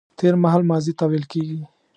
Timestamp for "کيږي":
1.31-1.59